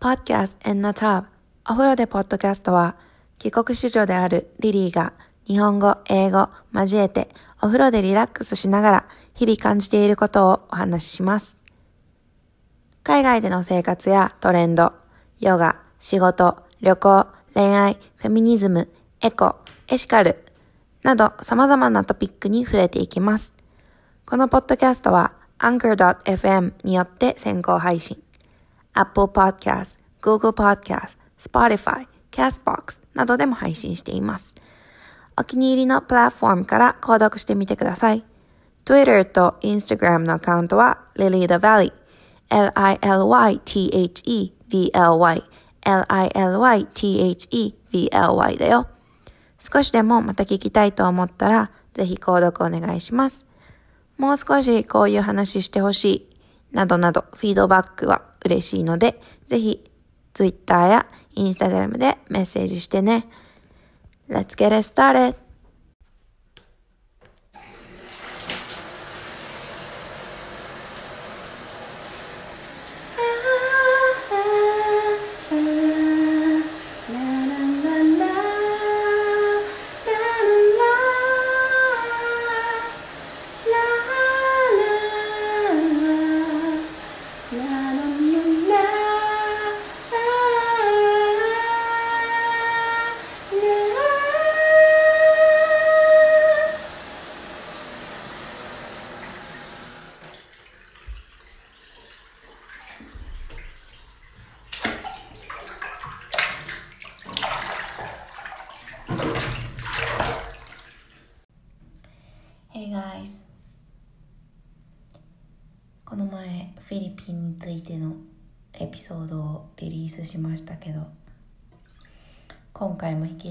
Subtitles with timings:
[0.00, 1.26] Podcast in the Tub
[1.68, 2.96] お風呂でポッドキャストは
[3.38, 5.12] 帰国子女であるリリーが
[5.44, 7.28] 日本語、英語交えて
[7.60, 11.62] お風呂でリラックスしながら日々感じていることをお話しします。
[13.02, 14.94] 海外での生活やトレンド、
[15.38, 18.88] ヨガ、仕事、旅行、恋愛、フェミニズム、
[19.20, 19.56] エコ、
[19.88, 20.42] エシカル
[21.02, 23.52] など様々なトピックに触れていきます。
[24.24, 28.22] このポッドキャストは Anchor.fm によって先行配信。
[28.94, 34.54] Apple Podcast、Google Podcast、Spotify、Castbox などでも配信しています。
[35.36, 38.24] お気に入りのプラットフォームから購読してみてください。
[38.84, 41.92] Twitter と Instagram のアカウントは Lily the Valley、
[42.50, 43.60] L-I-L-Y-T-H-E-V-L-Y、
[45.82, 46.16] L-I-L-Y-T-H-E-V-L-Y
[48.58, 48.88] だよ。
[49.58, 53.46] 少しでもまた聞きたいと思ったら、ぜひ購読お願いします。
[54.18, 56.29] もう少しこういう話してほしい、
[56.72, 59.90] などなどフィードバックは嬉しいので、ぜひ
[60.34, 61.06] Twitter や
[61.36, 63.26] Instagram でメッセージしてね。
[64.28, 65.49] Let's get it started!
[87.52, 87.79] Yeah.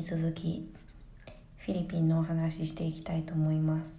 [0.09, 0.67] 続き
[1.57, 3.93] フィリピンのお話ししていきたいと思います。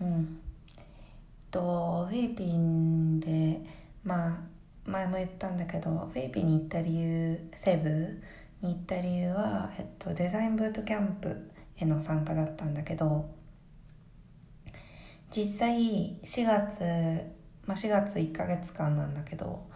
[0.00, 0.38] うん。
[1.50, 3.62] とフィリピンで
[4.04, 4.38] まあ
[4.84, 8.22] 前も言ったんだけどフィリピンに行った理由セブ
[8.64, 13.28] に行った理由は、えっと、デザインブートキャンプへの参加だったんだけど
[15.32, 16.84] 実際4月、
[17.66, 19.68] まあ、4月1ヶ月間なんだけど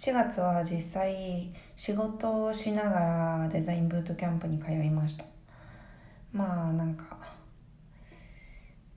[0.00, 3.00] 4月は実際仕事をしなが
[3.42, 5.26] らデザインブートキャンプに通いました。
[6.32, 7.18] まあなんか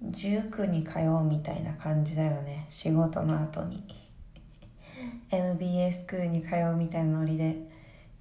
[0.01, 2.67] 塾に通うみたいな感じだよね。
[2.69, 3.83] 仕事の後に。
[5.29, 7.57] MBA スクールに通うみたいなノリで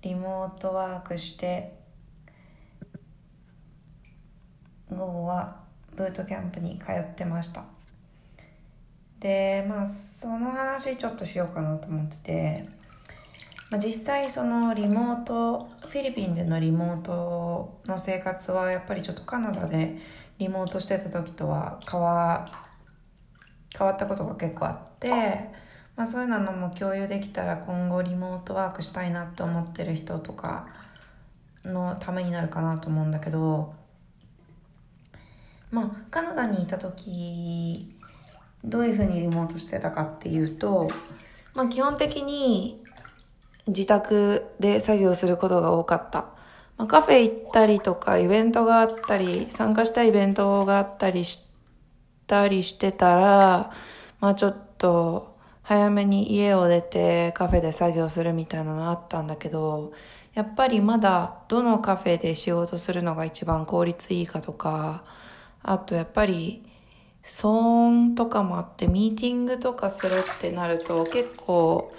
[0.00, 1.78] リモートワークして
[4.90, 5.60] 午後は
[5.94, 7.71] ブートキャンプに通ってました。
[9.22, 12.68] でまあその話ちょっとしようかなと思ってて、
[13.70, 19.96] まあ、実際そのリモートフィリピンでのリモートの生活はやっぱりちょっとカナダで
[20.38, 22.50] リモートしてた時とは変わ
[23.78, 25.10] 変わったことが結構あって、
[25.94, 30.66] まあ、そういうのも共有できたら今後リモートワークしたいなって思ってる人とか
[31.64, 33.72] のためになるかなと思うんだけど
[35.70, 37.94] まあカナダにいた時
[38.64, 40.88] どういうふうにリモートしてたかっていうと、
[41.54, 42.82] まあ基本的に
[43.66, 46.26] 自宅で作業することが多かった。
[46.78, 51.44] まあ、カフェ行ったりとかイベントがあったり、参加したイベントがあったりし
[52.26, 53.72] たりしてたら、
[54.20, 59.92] まあちょっと早めに家を出てカフェで作業するみたいなのあったんだけど、
[60.34, 65.04] やっぱりまだどのカフェで仕事するのが一番効率いいかとか、
[65.62, 66.66] あとやっぱり
[67.24, 71.92] 騒音とかもあってミーティングとかするってなると結構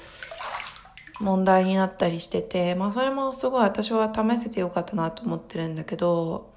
[1.19, 6.51] 問題になったりしてて、まあそれもすごい私は試せてよかったなと思ってるんだけど、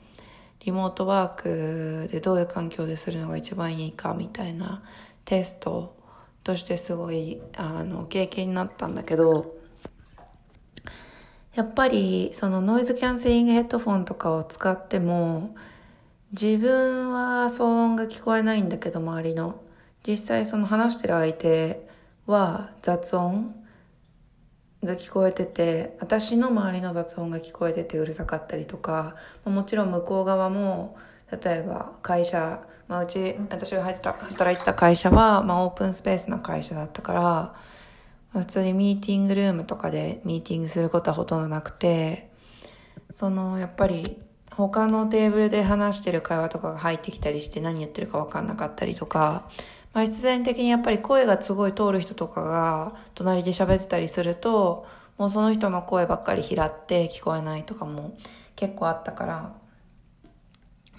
[0.65, 4.83] リモートワークでどういう環境でするのが一番いいかみたいな
[5.25, 5.95] テスト
[6.43, 9.55] としてすごいあの経験になったんだけど、
[11.55, 15.55] やっぱりそのノイズキャンセリングヘッドフォンとかを使っても、
[16.39, 19.59] 自分は騒音が聞こえないんだけど周りの。
[20.07, 21.89] 実際その話してる相手
[22.27, 23.55] は雑音
[24.85, 29.17] が聞こえてて私の周りの雑音が聞こえててうるさかったりとか
[29.47, 30.99] もちろん向こう側も
[31.33, 37.55] 例えば会社、まあ、うち私が入ってた働いてた会社は、まあ、オープンスペースな会社だったから
[38.41, 42.31] 普通にミーティングルームとかでミーティングすることはほとんどなくて
[43.11, 44.19] そのやっぱり
[44.57, 49.51] 他のテーブルで話してる会話とかが入ってきたりして何言ってるか分かんなかったりとか、
[49.93, 54.87] まあ、必然的にやっぱり声がすごい通る人とかが隣で喋ってたりすると、
[55.19, 58.17] もうその人の声ばっかり拾って聞こえないとかも
[58.57, 59.55] 結構あったから、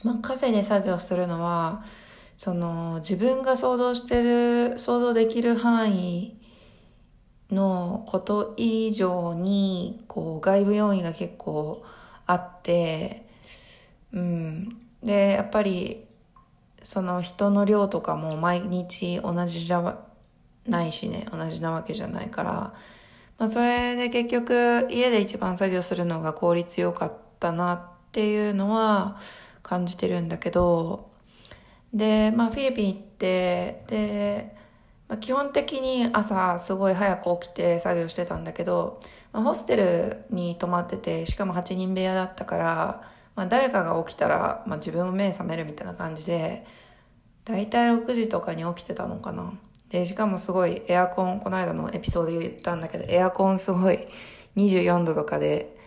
[0.03, 1.83] まあカフェで作業するのは、
[2.35, 6.39] その自分が想像してる、想像できる範囲
[7.49, 11.83] のこと以上に、こう外部要因が結構
[12.27, 13.26] あって、
[14.13, 14.69] うん。
[15.03, 16.05] で、やっぱり、
[16.83, 19.97] その人の量とかも毎日同じじゃ
[20.65, 22.51] ないしね、同じなわけじゃないから、
[23.37, 27.81] まあそれで結局家で一番作業するのが効率良かったなっ
[28.11, 29.19] ていうのは
[29.63, 31.09] 感じてるんだけど、
[31.93, 34.55] で、まあフィリピン行って、で、
[35.07, 38.99] まあ、基本的に朝すごい早く起きて作業してたんだけど、
[39.31, 46.65] まあ、ホステルに泊まってて、しかも8人部屋だったから、まあ、誰かが起きたら、まあ、自分も目覚めるみたいな感じで、
[47.45, 49.53] だいたい6時とかに起きてたのかな。
[49.89, 54.07] で、しかもすごいエアコン、この間のエピソードで言ったんだけど、エアコンすごい
[54.55, 55.77] 24度とかで、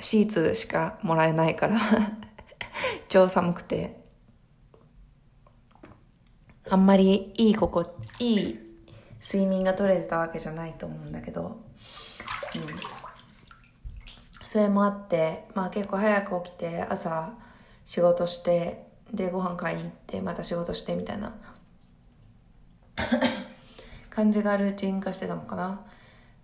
[0.00, 1.78] シーツしかもらえないから
[3.08, 3.96] 超寒くて。
[6.68, 8.58] あんまりいい心、いい
[9.22, 11.60] 睡眠が取れてたわけじゃないと思うんだけど、
[12.56, 13.07] うん。
[14.48, 17.34] それもあって、まあ結構早く起きて、朝
[17.84, 21.34] 仕事して、で、ご飯買いに行って、また仕事してみたいな
[24.08, 25.82] 感じがルーチン化してたのかな。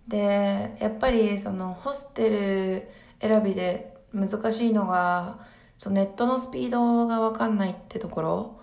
[0.07, 5.39] で、やっぱりそのホステル選びで難しいのが、
[5.75, 8.59] そのネットのスピードがわかんないってところ。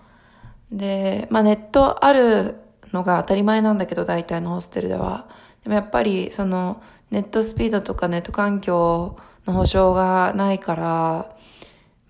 [0.71, 2.61] で、まあネットある
[2.93, 5.27] のが当たり前なんだけど、大体のホステルでは。
[5.63, 6.81] でもやっぱりその
[7.11, 11.35] ネットスピードとかネット環境の保証がないから、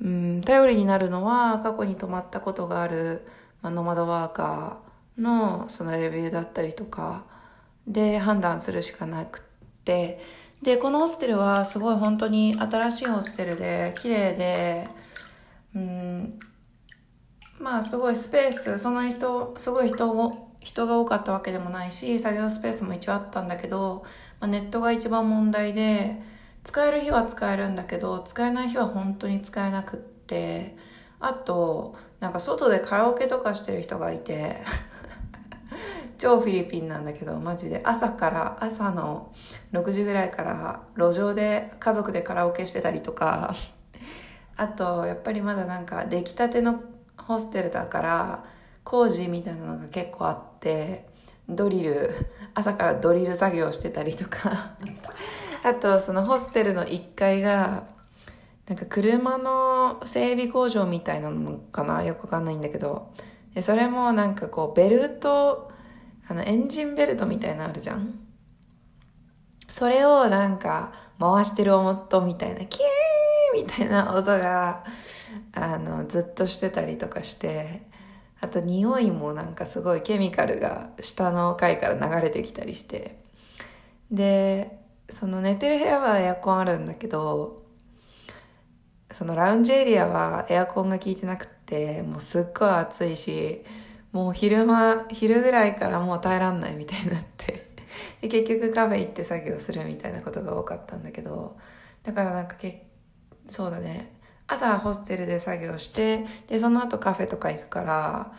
[0.02, 3.26] うん、頼りになるのは過去に泊まったことがある、
[3.62, 7.24] まあ、ノマドワーカーのそのレビューだったりとか
[7.88, 9.42] で判断するしかなくっ
[9.84, 10.20] て、
[10.62, 14.88] で、このホステルはすごい本当に新しいホステルで綺麗で、
[15.76, 16.40] うん、
[17.60, 20.32] まあすごいスペース、そんなに人、すごい人
[20.62, 24.04] 人が多かったわけでもないし、作業スペースも一応あったんだけど、
[24.40, 26.22] まあ、ネットが一番問題で、
[26.64, 30.76] 使える日は使えるんだけど、使えない日は本当に使えなくって、
[31.20, 34.58] あと、なんか外でカラオケとかしてる人がいて
[36.18, 37.82] 超フィリピンなんだけど、マジで。
[37.84, 39.32] 朝から、朝の
[39.74, 43.54] 6時ぐらいから路上で家族でカラオケしてたりとか、
[44.56, 46.82] あと、やっぱりまだなんか出来たての
[47.18, 48.44] ホステルだから、
[48.84, 51.08] 工事みたいなのが結構あって、
[51.50, 52.12] ドリル、
[52.54, 54.76] 朝からドリル作業してたりとか。
[55.64, 57.88] あと、そのホステルの1階が、
[58.68, 62.04] なんか車の整備工場みたいなのかな？
[62.04, 63.12] よくわかんないんだけど。
[63.54, 65.72] で、それもなんかこう、ベルト、
[66.28, 68.20] あの、エンジンベルトみたいなのあるじゃん？
[69.70, 72.82] それをなんか、回してる音みたいな、キー
[73.54, 74.84] みたいな音が、
[75.54, 77.84] あの、ずっとしてたりとかして、
[78.42, 83.20] あと匂いもなんかすごいケミカルが下の階から流れてきたりして、
[84.12, 87.64] で、その寝てる部屋はエアコンあるんだけど、
[89.12, 93.64] そのラウンジエリアはエアコンが効いてなくて、もうすっごい暑いし、
[94.12, 97.74] もう昼間、昼ぐらいからもう耐えらんないみたいになって
[98.22, 101.58] で、結局カフェ行って作業するみたいなことが多かったんだけど、
[102.04, 102.88] だからなんかけ、
[103.48, 104.14] そうだね。
[104.48, 108.34] 朝ホステルで作業して、で、その後カフェとか行くから、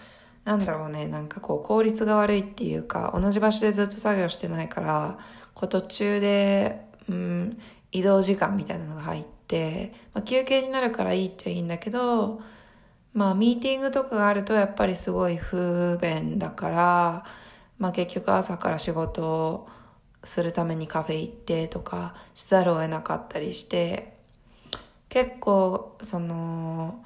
[0.45, 5.19] なんだろうね、なんかこう効率が悪いっていうか、同じ場所でずっと作業してないから、
[5.65, 7.59] こう途中で、うん、
[7.91, 12.43] 移動時間みたいなのが入って、まあ、休憩になるからいいっちゃいいんだけど、
[13.13, 17.25] まあミーティングとかがあるとやっぱりすごい不便だから、
[17.79, 19.69] まあ結局朝から仕事を
[20.25, 24.15] するためにカフェ行ってとかしざるを得なかったりして、
[25.09, 27.03] 結構その、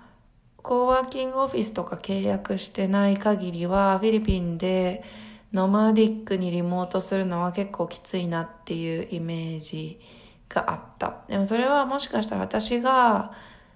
[0.57, 5.05] コーワーキングオフィスとか契約してない限りはフィリピンで
[5.53, 10.01] ノマディックにリモートするのは結構きついなっていうイメージ
[10.49, 11.23] があった。
[11.29, 13.33] でもそれはもしかしたら私が、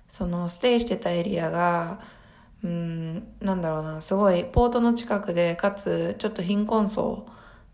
[0.08, 2.00] そのステイしてたエリアが、
[2.62, 7.26] うん、なんだろうな、すごいポートの近くで、かつちょっと貧困層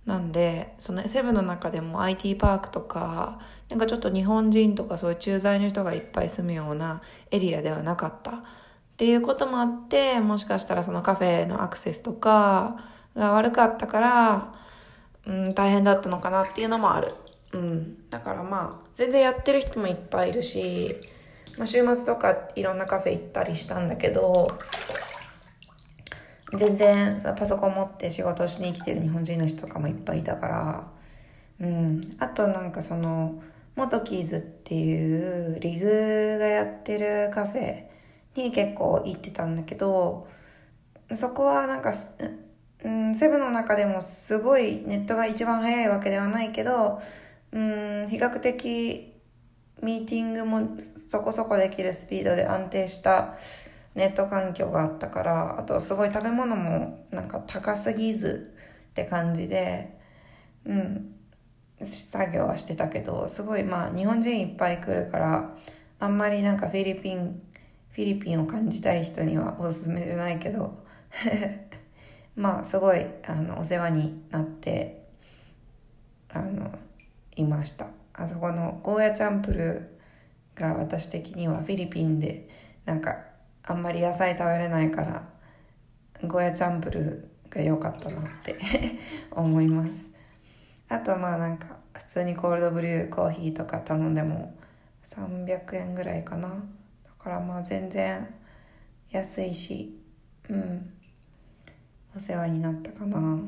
[0.07, 8.31] なんで、そのセブンの中でも IT パークとか、なんかちょっと日本人とかそういう駐在の人がいっぱい住むようなエリアではなかった。
[8.31, 8.35] っ
[8.97, 12.79] ていうこともあって、もしかしたらそのカフェのアクセスとか、
[13.19, 14.55] が悪かったから、
[15.27, 17.13] うん、大変だったのかなっていうのもある。
[17.53, 18.09] うん。
[18.09, 20.95] だからまあ、全然やってる人もいっぱいいるし、
[21.59, 24.49] まあ、週末とかいろんなカフェ行ったりしたんだけど、
[26.57, 30.87] 全然パソコン持って仕事しに来てる日本人の人とかもいっぱいいたから、
[31.61, 32.17] うん。
[32.21, 33.43] あとなんかその、
[33.77, 37.85] 元キーズっていうリグがやってるカフェ
[38.35, 40.27] に結構行ってたんだけど、
[41.15, 41.93] そこはなんか、
[42.85, 47.01] うん、セブンの中でもすごいネットが一番早いわけではないけど、
[47.53, 49.15] うん、比較的
[49.83, 53.37] ミーティングもそこそこできるスピードで安定した
[53.95, 58.55] ネット環境があったから、あとすごい食べ物もなんか高すぎず
[58.91, 59.97] って感じで、
[60.65, 61.15] うん、
[61.85, 65.57] 作業はしてたけど、すごいまあ日本人いっぱい来るから、
[66.01, 67.43] あんまりなんかフィリピン、
[67.91, 70.85] フィリピンを感じたい人にはおすすめじゃないけど、
[72.39, 75.09] まあすごいあのお世話になって
[76.29, 76.73] あの
[77.35, 77.89] いました。
[78.15, 82.49] あそこのゴーヤチャンプルーが私的にはフィリピンで
[82.85, 83.17] なんか
[83.65, 85.29] あんまり野菜食べれないから
[86.29, 88.55] ゴーヤチャンプルーが良かったなって
[89.33, 90.09] 思います。
[90.89, 94.55] あとまあなんか普通にコールドブリューコーヒーとか頼んでも
[95.07, 96.51] 300円ぐらいかな。
[96.51, 96.55] だ
[97.19, 98.33] からまあ全然
[99.11, 100.01] 安いし
[100.49, 100.98] うん。
[102.17, 103.39] お世話になったかな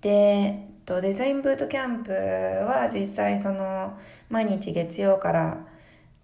[0.00, 3.98] でとデザインブートキャンプは実際その
[4.30, 5.66] 毎日月曜から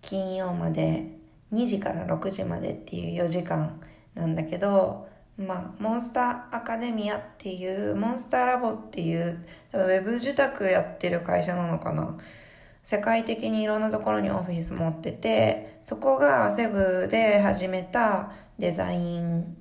[0.01, 1.11] 金曜まで
[1.53, 3.81] 2時から6時までっていう4時間
[4.15, 12.17] なんだけどまあ、モンスターアカデミアっていう、モンスターラボっていう、ウェブ受託やってる会社なのかな。
[12.85, 19.57] 世界的にいろんなところにオフィス持ってて、そこがセブで始めたデザイン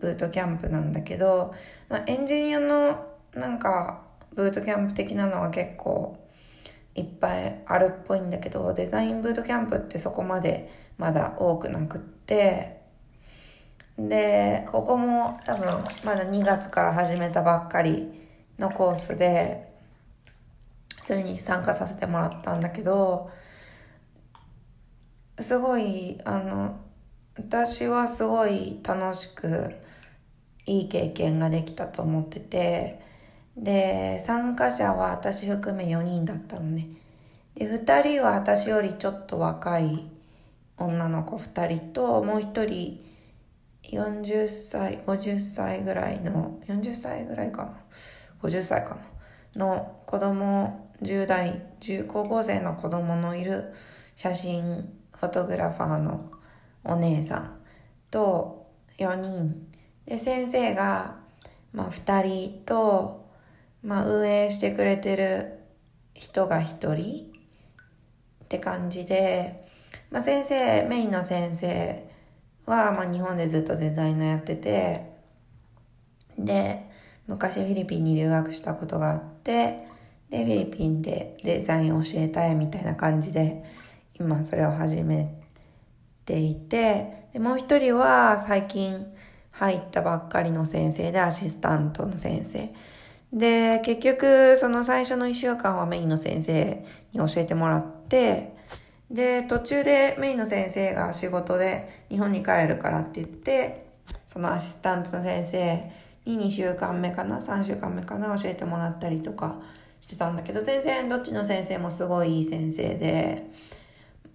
[0.00, 1.54] ブートキャンプなんだけど、
[1.88, 4.02] まあ、エンジニアのなんか
[4.34, 6.16] ブートキャンプ的なのは結構
[6.94, 12.80] いっぱいあるっぽいんだけど、デザインブートキャンプってそこまでまだ多くなくって、
[13.98, 18.08] で、ここも多分まだ2月から始めたばっかり
[18.58, 19.68] のコースで、
[21.02, 23.30] それに参加させてもらったんだけど、
[25.40, 26.80] すごい、あの、
[27.36, 29.76] 私はすごい楽しく
[30.68, 33.00] いい経験ができたと思ってて、
[33.56, 36.88] で、参加者は私含め4人だったのね。
[37.54, 40.08] で、2人は私よりちょっと若い
[40.76, 43.04] 女の子2人と、もう1人
[43.82, 47.78] 40歳、50歳ぐらいの、40歳ぐらいかな。
[48.42, 49.00] 50歳かな。
[49.56, 53.72] の子供、10代、10高校生の子供のいる
[54.14, 56.30] 写真、フォトグラファーの
[56.84, 57.58] お姉さん
[58.10, 58.66] と
[58.98, 59.67] 4人。
[60.08, 61.16] で、先生が、
[61.74, 63.28] まあ、2人と、
[63.82, 65.58] まあ、運営してくれてる
[66.14, 67.26] 人が1人
[68.44, 69.68] って感じで、
[70.10, 72.08] まあ、先生、メインの先生
[72.64, 75.12] は、まあ、日本でずっとデザイナーやってて、
[76.38, 76.90] で、
[77.26, 79.84] 昔フィリピンに留学したことがあって、
[80.30, 83.62] で、フィリピンでデザインを教えたいみたいな感じで、
[84.18, 85.38] 今それを始め
[86.24, 89.17] ていて、でもう一人は最近
[89.58, 92.72] 入ったばっかりの先生でアシスタントの先生。
[93.32, 98.54] で、結局、その最初の一週間はメインの先生に教えてもらって、
[99.10, 103.88] で、途中でメインの先生が仕事で日本に帰るからって言って、
[104.28, 105.90] そのアシスタントの先生
[106.24, 109.60] に2週間目かな ?3 週間目かな教えてもらったりとか
[110.00, 113.50] してたんだけど、全然どっちの先生もすごいいい先生で、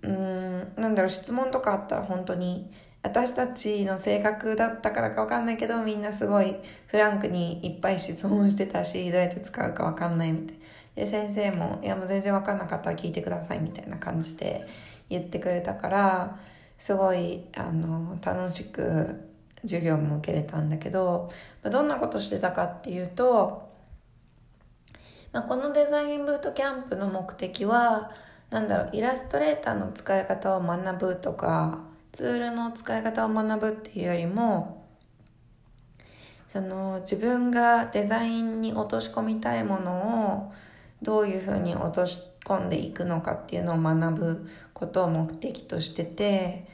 [0.01, 2.69] うーん、なんだろう、質問とかあったら本当に
[3.03, 6.55] 私たちの性格だったからかわかんないけど、みんなすごい
[6.87, 10.57] フランクにいっぱい質問してたし、どうやって使うかわかんないみたい。
[10.95, 14.65] で、先生も、いやもう全然わかんなかったら聞いてくださいみたいな感じで
[15.09, 16.39] 言ってくれたから、
[16.77, 19.29] すごい、あの、楽しく
[19.63, 21.29] 授業も受けれたんだけど、
[21.61, 23.69] どんなことしてたかっていうと、
[25.33, 28.11] まあ、このデザインブートキャンプの目的は、
[28.49, 34.85] なんだろう、イラストレーターの使い方を学ぶとか、ツールの使い方を学ぶっていうよりも、
[36.47, 40.53] その自分がデザインに落とし込みたいものを
[41.01, 46.67] どういうふうに落とし込んでいくのかっていうのを学ぶことを目的としてて、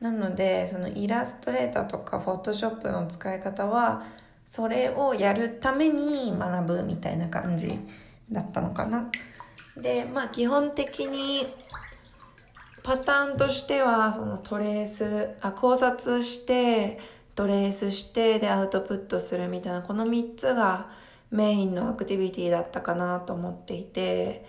[0.00, 4.02] なので、そのイラストレーターとかフォトショップの使い方は、
[4.44, 7.78] それをやるために学ぶみたいな感じ
[8.30, 9.10] だったのかな。
[9.78, 11.46] で、まあ基本的に
[12.84, 17.00] パターンとしては、そのトレース、あ、考察して、
[17.34, 20.90] トレースして、で、アウトプットするみたいな、この3つが
[21.30, 24.44] メインのアクティビティだったかなと思っていて、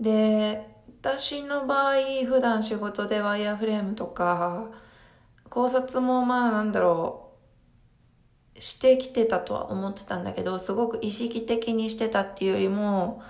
[0.00, 0.66] で、
[1.02, 4.70] 私の場合、普段仕事でワイヤーフレームとか、
[5.50, 7.32] 考察もまあなんだろ
[8.56, 13.22] う、してきてたとは思ってたんだけど、すごく意識的にしてたっていうよりも、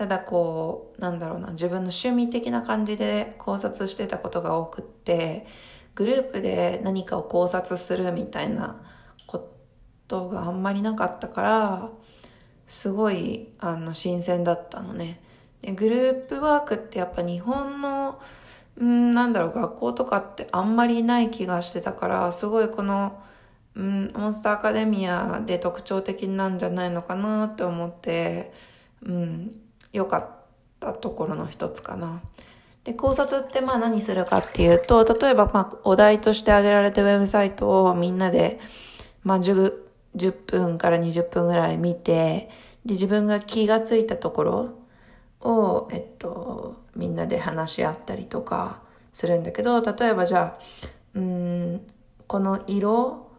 [0.00, 5.46] ただこう、なんだろうな、自分の趣味的な感じで考察してたことが多くって、
[5.94, 8.80] グループで何かを考察するみたいな
[9.26, 9.50] こ
[10.08, 11.90] とがあんまりなかったから、
[12.66, 15.20] すごい、あの、新鮮だったのね。
[15.60, 18.22] で、グループワークってやっぱ日本の、
[18.78, 23.20] うん、なんだろう、学校とかってあんまりない気がしてたから、すごいこの、
[23.76, 28.54] うん、モンスターアカデミアで特徴的なんじゃないのかなって思って、
[29.02, 29.60] うん、
[29.92, 30.28] 良かっ
[30.78, 32.20] たところの一つかな。
[32.84, 38.58] で、考察ってまあ何するかっていうと、例えばまあお題として挙げられたウェブサイトをみんなで、
[39.22, 39.74] まあ10、
[40.16, 42.48] 10分から20分ぐらい見て、
[42.84, 44.78] で、自分が気がついたところ
[45.40, 48.80] を、えっと、みんなで話し合ったりとか
[49.12, 51.86] するんだけど、例えばじゃあ、うん、
[52.26, 53.30] この色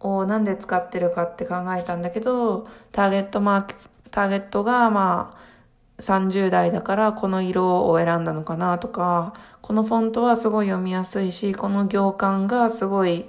[0.00, 3.74] をなんで使ってるかって考えたんだけど、ターゲットマーク、
[4.10, 5.38] ターゲットがまあ
[5.98, 13.26] 30代だからこの色を選んだのかなとか、このフォントはすごい読みやすいし、この行間がすごい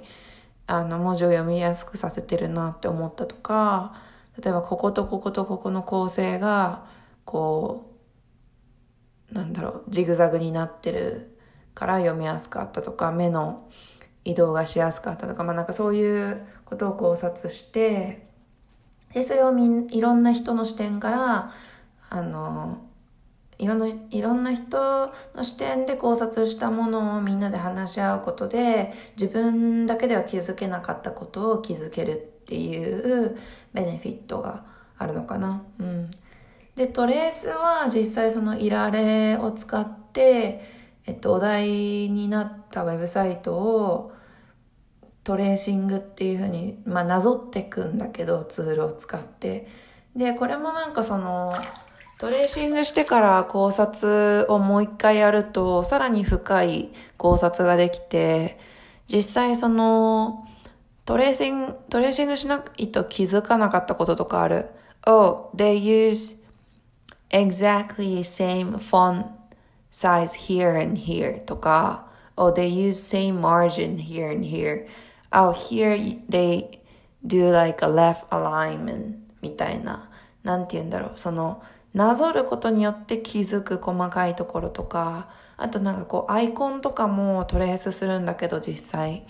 [0.66, 3.94] あの文字を読みやすくさせてるなって思ったとか、
[4.42, 6.84] 例えばこことこことここの構成が
[7.24, 7.92] こ
[9.30, 11.38] う、なんだろう、ジグザグになってる
[11.74, 13.68] から読みやすかったとか、目の
[14.24, 18.26] 移動がしやすかったとか、まあなんかそういうことを考察して、
[19.14, 21.50] で、それをみん、いろんな人の視点から、
[22.10, 22.86] あの、
[23.58, 33.36] いろんな、いろんな人の視点で考察したものをみんなで話し合うことで、自分だけでは気づけなかったことを気づけるっていう
[33.72, 34.64] ベネフィットが
[34.98, 35.62] あるのかな。
[35.78, 36.10] うん。
[36.74, 40.62] で、トレースは実際そのいられを使って、
[41.06, 41.68] えっと、お題
[42.10, 44.12] になったウェブサイトを
[45.24, 49.66] トレーシングっていうふうに、まあ、なぞっていくんだけど、ツールを使って。
[50.14, 51.52] で、これもなんかその、
[52.18, 58.58] トレーシングしてから考察をもう一回やると、さらに深い考察ができて、
[59.06, 60.46] 実際その、
[61.04, 64.70] トレーシング、トレーシングしないと気づかなかったこととかある。
[65.06, 66.36] Oh, they use
[67.30, 69.26] exactly same font
[69.92, 74.86] size here and here とか、oh, they use same margin here and here.
[75.32, 75.96] oh, here
[76.30, 76.80] they
[77.24, 80.08] do like a left alignment みたいな、
[80.42, 81.62] なんて言うんだろう、その、
[81.96, 89.26] なぞることによって気づく細かいところとか、あとなんかこう、アイコンとかもトレースするんだけど、実際。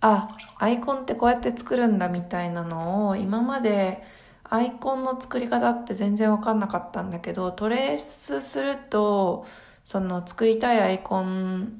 [0.00, 4.02] あ、アイコンってこうやって作るんだみたいなのを、今まで
[4.44, 9.44] アイコンの作り方って全然わかんなかったんだけど、トレースすると、
[9.84, 11.72] その作りたいアイコン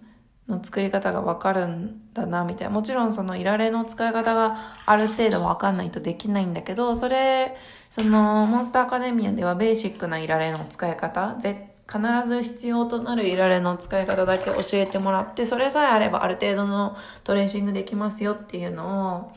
[0.50, 2.74] の作り方がわかるんだな、みたいな。
[2.74, 7.56] もちろんそのいられの使い方がある程度わかんないとできないんだけど、それ、
[7.88, 19.32] その、モンスターアカデミアではベーシックないられの使い方、必ず必要となるいられの使い方だけ教えてもらって、それさえあればある程度のトレーシングできますよっていうのを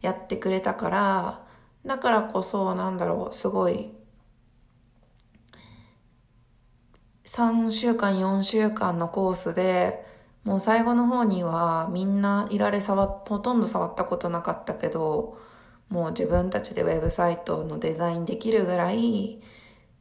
[0.00, 1.42] やってくれたから、
[1.84, 3.92] だからこそ、なんだろう、すごい、
[7.24, 10.11] 3週間、4週間のコースで、
[10.44, 15.38] もう最後の方にはみんないられ触っ、ほとんど触ったことなかったけど、
[15.88, 19.40] もう自分たちでウェブサイトのデザインできるぐらい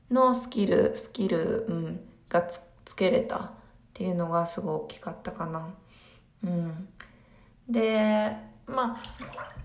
[0.10, 2.00] のスキル、スキル、うん、
[2.30, 3.50] がつつけれたっ
[3.94, 5.74] ていうのがすごい大きかったかな。
[6.44, 6.88] うん。
[7.70, 8.98] で、まあ、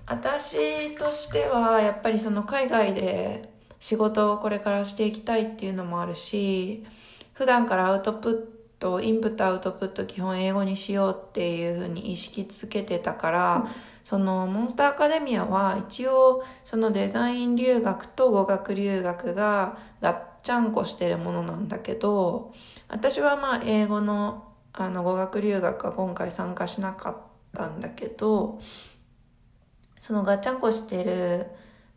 [0.07, 6.85] 私としてはやっぱりその海外で仕事をこれからしていきたいっていうのもあるし、
[7.33, 13.71] 普段からアウトプットとインプットアウトプット基本英語にしようっていうふうに意識づけてたから、うん、
[14.05, 22.55] そのモンスターアカデミアは一応そのデザイン留学と語学留学がガッチャンコしてるものなんだけど、
[22.89, 27.17] 私はまあ英語のあの語学留学は今回参加しなかっ
[27.55, 28.61] たんだけど、
[29.99, 31.47] そのガッチャンコしてる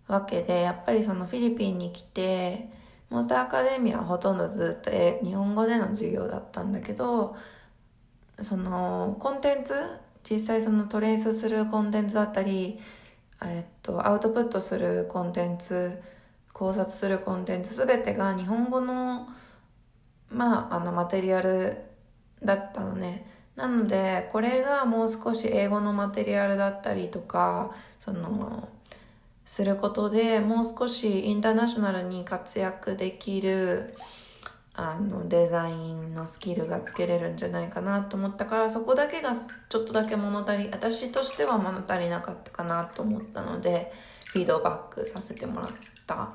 [0.07, 2.71] わけで、やっぱりそのフィリピンに来て、
[3.09, 4.91] モンスターアカデミアはほとんどずっと
[5.25, 7.35] 日本語での授業だったんだけど、
[8.41, 9.73] そのコンテンツ
[10.29, 12.79] 実際そのトレースするコンテンツだったり、
[13.43, 16.01] えっと、アウトプットするコンテンツ、
[16.53, 19.27] 考察するコンテンツすべてが日本語の、
[20.29, 21.77] まあ、あの、マテリアル
[22.43, 23.25] だったのね。
[23.55, 28.67] なので、これがもう少し英語のマテリアルだったりとか、その、
[29.49, 33.95] することでもう少しインターナショナルに活躍できる
[34.75, 43.91] あのデザインのスキルがつけれるんじゃないかなと思ったからそこだけがちょっとだけ物足り私としては物足りなかったかなと思ったので
[44.27, 45.69] フィードバックさせてもらっ
[46.05, 46.29] た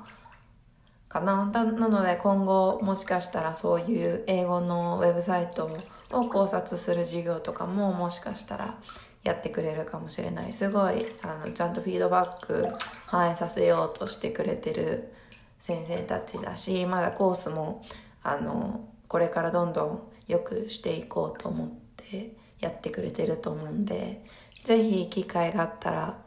[1.07, 1.45] かな。
[1.45, 5.71] なので今後もしかしたらそういう英語のウェブサイト
[6.11, 8.77] を考察する授業とかももしかしたら
[9.25, 10.53] やってくれるかもしれない。
[10.53, 12.67] すごい、あの、ちゃんとフィードバック
[13.07, 15.11] 反映させようとしてくれてる
[15.59, 17.83] 先生たちだし、まだコースも、
[18.23, 24.23] あの、これからどんどん良くしていこうと思ってやってくれてると思うんで、
[24.63, 26.17] ぜひ機会があったら、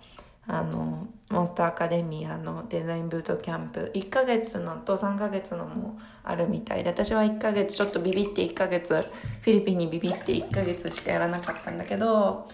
[0.48, 8.94] あの、モンスターアカデミアのデザインブートキャンプ、1ヶ月のと3ヶ月のもあるみたいで、私は1ヶ月ちょっとビビって1ヶ月、
[9.42, 12.46] フィリピンにビビって1ヶ月しかやらなかったんだけど、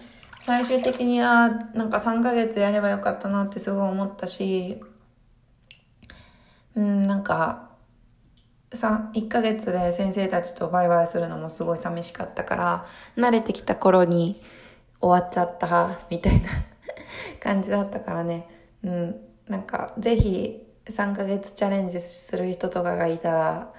[0.45, 4.79] 最終的にはなんか3ヶ月やればよかったなってすごい思ったし、
[6.75, 7.71] うん、なんか、
[8.69, 12.85] 1ヶ月で先生たちとバイバイするのもすごい寂しかったから、
[13.17, 14.39] 慣れてきた頃に
[15.01, 16.49] 終わっちゃった、みたいな
[17.41, 18.47] 感じだったからね。
[18.83, 23.73] うん、なんか、ぜひ3ヶ月チャレンジする人とかがいたら、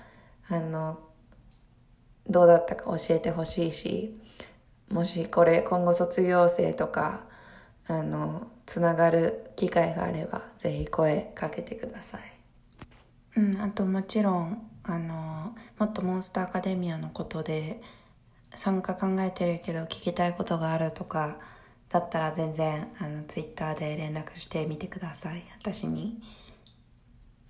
[0.48, 0.98] あの、
[2.28, 4.20] どうだったか教えてほしいし、
[4.90, 7.24] もしこれ今後卒業生とか、
[7.88, 12.20] あの、つながる機会があれば、ぜひ声かけてください。
[13.36, 17.80] うん、あともちろん、あの、もっとモンスターアカデミアのことで、
[18.54, 21.38] 参加考えてるけど聞きたいことがあるとか、
[21.88, 25.44] だったら全然、あの、ツイッターで連絡してみてください。
[25.60, 26.20] 私に、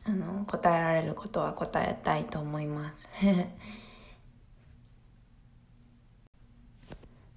[0.04, 3.06] あの、答えられることは答えたいと思います。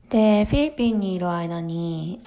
[0.09, 2.19] で、フィリピンにいる間に、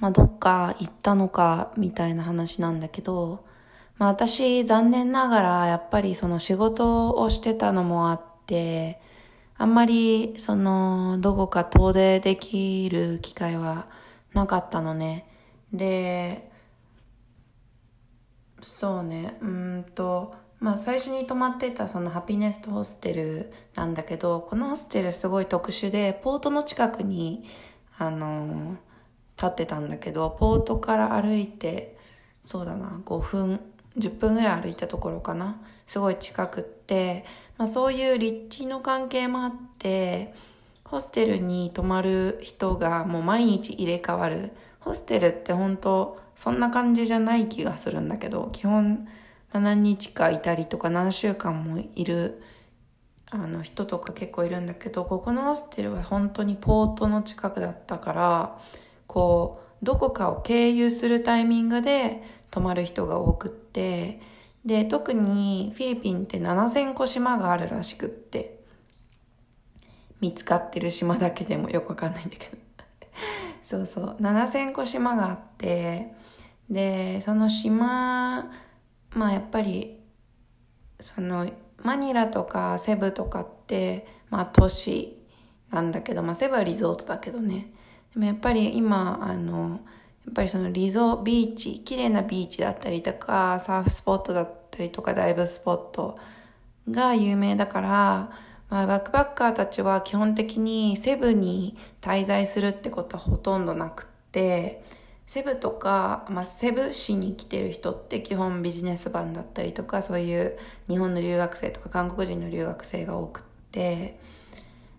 [0.00, 3.44] まあ、どっか行ったのか、みたいな話なんだけど、
[3.96, 9.00] まあ、私、残念ながら、やっぱりその仕事をしてたのもあって、
[9.56, 13.86] あんまり、その、どこか遠出できる機会は
[14.34, 15.26] なかったのね。
[15.72, 16.50] で、
[18.62, 27.44] そうね、うんと、まあ最初に泊まってたそのハピネストホステルなんだけど、このホステルすごい特殊で、ポートの近くに、
[27.98, 28.76] あの、
[29.36, 31.96] 立ってたんだけど、ポートから歩いて、
[32.42, 33.60] そうだな、5分、
[33.98, 35.60] 10分ぐらい歩いたところかな。
[35.86, 37.24] すごい近くって、
[37.58, 40.32] まあそういう立地の関係もあって、
[40.84, 44.52] ホステルに泊まる人がもう毎日入れ替わる。
[44.80, 49.08] ホステルって本当そんな感じじゃない気がするんだけど、基本
[49.52, 52.42] 何日かいたりとか何週間もいる
[53.30, 58.60] あの人とか結構いるんだけどここのホステルは本当にポートの近くだったから
[59.06, 64.20] こうどこかを経由するタイミングで泊まる人が多くって
[64.64, 68.60] で特にフィリピンって7000個島があるらしくって
[70.20, 72.56] 見つかってる島だけでもよくわかんないんだけど。
[73.62, 76.14] そうそう7000個島があって
[76.70, 78.50] でその島
[79.16, 79.98] まあやっぱり
[81.00, 81.48] その
[81.82, 85.16] マニラとかセブとかってまあ都市
[85.72, 87.72] なんだけど、まあセブはリゾートだけどね。
[88.12, 89.80] でもやっぱり今、あの、
[90.24, 96.18] やっぱりそのリゾビーチ、綺麗なビーチだったりとか、サーフスポットだったりとか、ダイブスポット
[96.90, 97.88] が有名だから、
[98.68, 104.82] まあバックパッカーたちは基本的にセブに滞在するってことはほとんどなくって、
[105.26, 110.56] セブとか、まあ、セブ市に来てる人って基本ビジネス版だったりとか、そういう
[110.88, 114.18] 日本の留学生とか韓国人の留学生が多くって、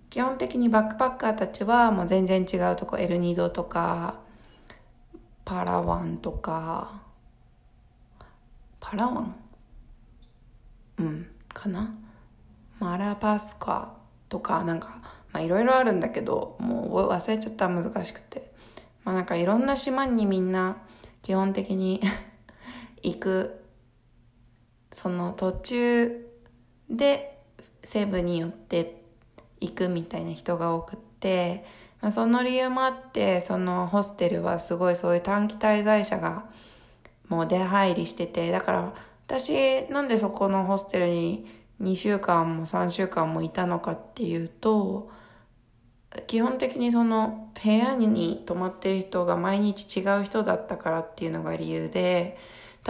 [0.10, 4.20] 基本的にバックパッカーたちはもう全然違うとこ、エルニードとか、
[5.46, 7.02] パラワンとか、
[8.80, 9.36] パラワン？
[11.00, 11.94] うん、かな？
[12.80, 13.96] マラパスカ
[14.30, 17.70] とか、なんか、まあいろいろあるんだけど、もう忘れちゃった。
[17.70, 18.52] 難しくて。
[19.08, 20.76] まあなんかいろんな島にみんな
[21.22, 22.02] 基本的に
[23.02, 23.63] 行く、
[24.91, 26.30] その途中
[26.89, 27.41] で
[27.86, 29.02] 西部によって
[29.62, 31.63] 行くみたいな人が多くって、
[32.02, 36.43] まあ、その理由もあって、そのホステルはすごいそういう短期滞在者が
[37.30, 38.93] もう出入りしてて、だから
[39.26, 41.48] 私なんでそこのホステルに
[41.82, 45.10] 2週間も3週間もいたのかっていうと、
[46.26, 52.38] 基本的にその部屋に泊まってる人が毎日違う人だったからっていうのが理由で、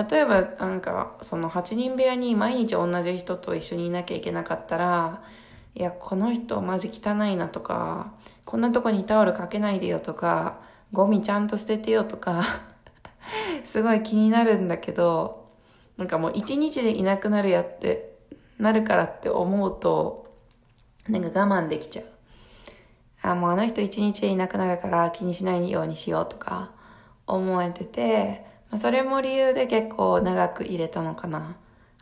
[0.10, 5.24] 例えばなんかその8人部屋に毎日同じ人と一緒にいなきゃいけなかったら、
[5.76, 8.14] いや、この人マジ汚いなとか、
[8.46, 10.60] こんなとこにタオルかけないでよとか、
[10.94, 12.44] ゴミちゃんと捨ててよとか
[13.66, 15.50] すごい気になるんだけど、
[15.98, 18.18] なんかもう一日でいなくなるやって、
[18.58, 20.28] なるからって思うと、
[21.08, 22.06] なんか我慢できちゃう。
[23.22, 26.72] あ、もうあの人一日いなくなるから気にしないようにしようとか
[27.26, 31.58] 思えてて、まあ、それも理由で結構長く入れたのかな。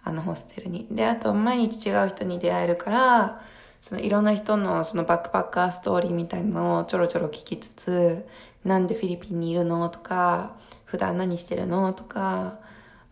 [0.07, 0.87] あのホステルに。
[0.91, 3.41] で、あと毎日違う人に出会えるから、
[3.81, 8.27] そのいろんな人のそのバックパッカーストーリーみたいなのをちょろちょろ聞きつつ、
[8.63, 12.59] なんでフィリピンにいるのとか、普段何してるのとか、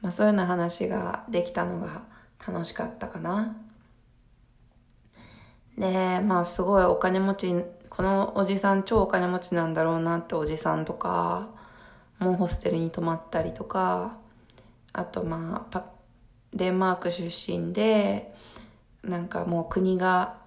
[0.02, 2.04] まあそういうような話ができたのが
[2.48, 3.56] 楽しかったかな。
[5.76, 7.56] で、まあすごいお金持ち、
[7.96, 11.50] このおじさん超お金持ちなんだろうなっておじさんとか、
[12.18, 14.18] もうホステルに泊まったりとか、
[14.94, 15.86] あとまあ
[16.54, 18.34] デンマーク出身で
[19.04, 20.38] なんかもう国が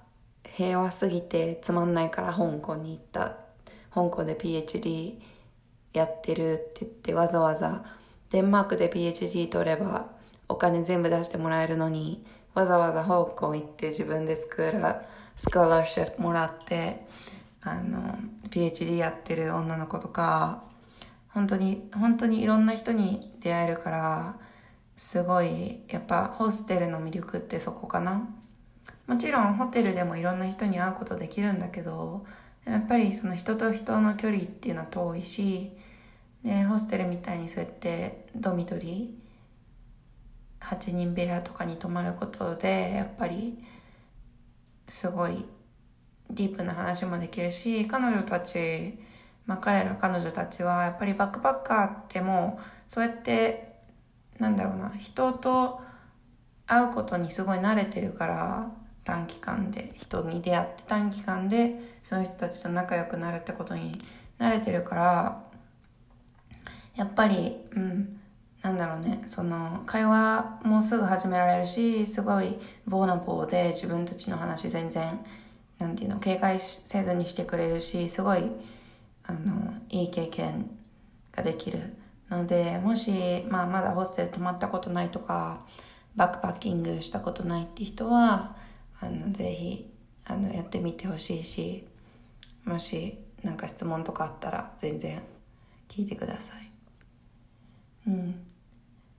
[0.45, 3.37] 平和すぎてつまんないから香港に行った
[3.95, 5.21] 香港で PhD
[5.93, 7.85] やってるって言ってわざわざ
[8.31, 10.11] デンマークで PhD 取れば
[10.49, 15.03] お金全部出してもらえるのにわざわざ香港行って自分でスクーラ
[15.37, 17.05] スカラーシップもらって
[17.67, 18.17] あの
[18.49, 20.63] PhD やってる女の子とか
[21.29, 24.37] 本当に本当にいろんな人に出会えるから
[24.97, 28.29] すごいやっぱホステルの魅力ってそこかな。
[29.07, 32.25] もちろんホテルでもいろんな人に会うことできるんだけど
[32.65, 35.71] やっぱりその人と人の距離っていうのは遠いし
[36.43, 43.59] でホステルみたいにそうやってドミトリー8人部屋とかに泊まることでやっぱり
[44.89, 45.45] すごい
[46.31, 48.99] ディープな話もできるし彼女たち
[49.47, 53.77] まあ彼ら彼女たちはやっぱりバックパッカーってもうそうやって
[54.39, 55.81] なんだろうな人と
[56.67, 58.71] 会うことにすごい慣れてるから
[59.05, 64.01] 短期間で人に出会って短期間でその人たちと仲良くなるってことに
[64.39, 65.45] 慣れてるから
[66.97, 68.21] やっぱりうん
[68.63, 75.21] なんだろうねその会話もすぐ始められるしすごいボーナボーで自分たちの話全然
[75.79, 78.51] なんていうの警戒せずにしてくれるしすごい
[79.25, 80.71] あのいい経験
[81.33, 81.79] ができる。
[82.31, 85.61] ので、もし、まあ、まだホステル泊まったことないとか、
[86.17, 88.57] バックパッキングしたことないって人は、
[89.01, 89.91] あの、ぜひ、
[90.25, 91.87] あの、やってみてほしいし、
[92.65, 95.23] もし、なんか質問とかあったら、全然
[95.89, 96.71] 聞いてください。
[98.09, 98.41] うん。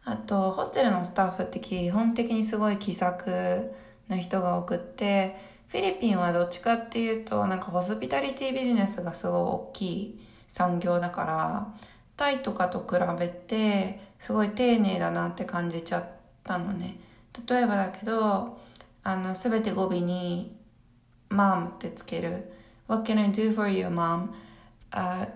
[0.04, 3.74] あと、ホステルのスタッフって基本的にすごい気さく
[4.10, 11.74] な人が多くって、フィリピンはどっちかっていうと、なんかホスピタリティビジネスがすごい大きい産業だから、
[12.16, 16.10] タイとかと比べてすごい丁寧だなって感じちゃっ
[16.44, 17.00] たのね。
[17.48, 18.58] 例えばだけど
[19.04, 20.58] あの全て語尾に
[21.30, 22.52] 「mom」ってつける
[22.90, 24.30] 「What can I do for you mom?、
[24.92, 25.30] Uh,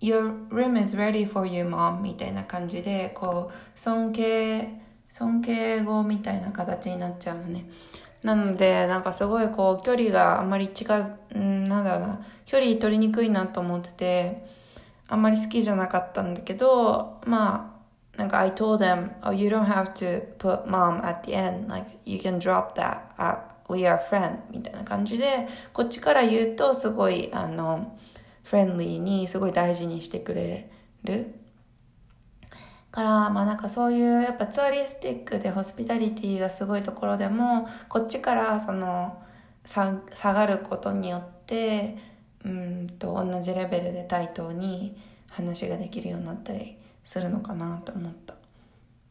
[0.00, 7.66] Your room is ready for you mom」みたいな感じでこう尊敬尊敬語みたいな形になっちゃうのね。
[8.26, 14.44] なのでなんかすごいこう距離があんまり近づ、んなんだろうな距離取りにくいなと思ってて
[15.06, 17.78] あんまり好きじゃなかったんだけど、ま
[18.16, 21.68] あ、なんか I told them, oh, you don't have to put mom at the end.
[21.68, 27.96] Like, you can drop that at we are friend みたいな感じで、こっちから言うとすごい、あの、
[28.42, 30.68] フレンリーにすごい大事にしてくれ
[31.04, 31.32] る。
[32.96, 39.22] から、まあなんかそういうやっぱツアリスティックでホスピタリティがすごいところでも、こっちからその
[39.64, 41.98] 下がることによって、
[42.42, 44.96] うんと同じレベルで対等に
[45.30, 48.34] 話ができるようになったりするのかなと思った。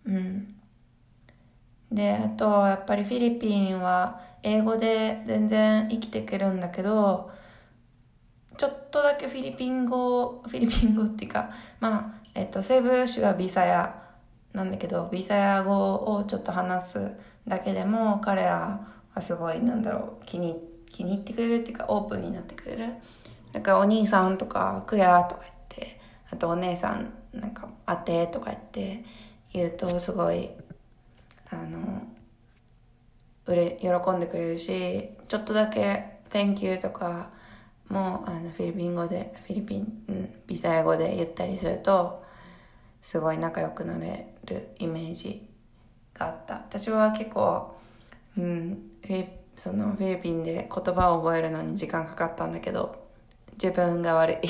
[0.05, 0.55] うん。
[1.91, 7.29] で、あと、やっぱりフィリピンは英語で全然生きていけるんだけど、
[8.57, 14.03] ちょっとだけフィリピン語、フィリピン語っていうか、まあ、えっと、西部州はビサヤ
[14.51, 17.11] なんだけど、ビサヤ語をちょっと話す
[17.47, 20.55] だけでも、彼らはすごい、なんだろう、気に、
[20.89, 22.85] 気に入ってくれるっていうか、オープンになってくれる。
[23.53, 29.05] なんかお兄さんとか、くやとか言って、あとお姉さん、なんか、あてとか言って
[29.53, 30.49] 言うと、すごい、
[31.49, 32.03] あの、
[33.45, 37.29] うれ、喜んでくれるし、ちょっとだけ、Thank you とか
[37.87, 42.24] もう、あの、フィリピン語で、フィリピン、うん、ビザヤ語で言ったりすると、
[43.05, 45.47] すごい仲良くなれるイメージ
[46.15, 46.55] があった。
[46.55, 47.77] 私は結構、
[48.35, 53.07] うん、フィそのフィリピンで言葉を覚えるのに時間かかったんだけど、
[53.61, 54.47] 自分が悪い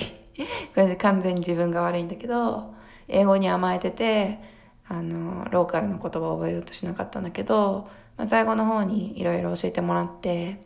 [0.74, 2.74] これ 完全に自分が悪いんだけど、
[3.10, 4.39] 英語に甘えてて、
[4.88, 10.63] あの、ローカルの言葉を覚えようとしなかったんだけど、まあ、最後の方にいろいろ教えてもらって、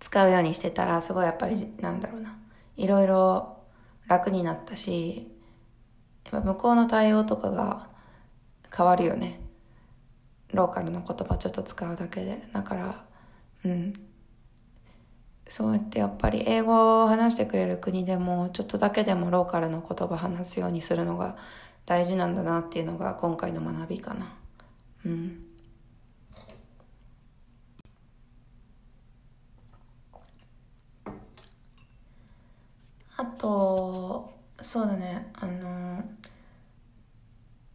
[0.00, 2.36] 使うようにしてたら、すごいやっぱり、なんだろうな、
[2.76, 3.58] いろいろ
[4.08, 5.30] 楽になったし、
[6.32, 7.88] やっぱ向こうの対応とかが
[8.74, 9.40] 変わるよね。
[10.52, 12.48] ローカルの言葉ちょっと使うだけで。
[12.52, 13.04] だから
[13.64, 13.94] うん。
[15.48, 21.36] そうやってやっぱり英語を話してくれる国でもちょっとだけでもローカルの言葉話すようにするのが
[21.86, 24.32] 大事なんだなっていうのが今回の学びかな。
[25.04, 25.44] うん。
[33.16, 35.30] あとそうだね。
[35.34, 36.02] あの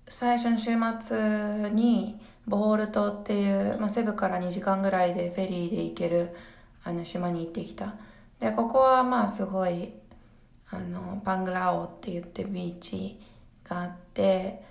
[0.07, 6.35] 最初の週末にボール島っていう、まあ、セブから2時間ぐらいでフェリーで行ける
[6.83, 7.95] あの島に行ってきた。
[8.39, 9.93] でここはまあすごい
[10.71, 13.19] あのパングラオって言ってビーチ
[13.67, 14.63] があって